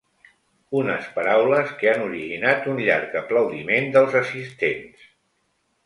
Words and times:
Unes 0.79 1.09
paraules 1.17 1.75
que 1.83 1.91
han 1.93 2.01
originat 2.07 2.67
un 2.73 2.83
llarg 2.89 3.21
aplaudiment 3.23 3.97
dels 3.99 4.21
assistents. 4.25 5.11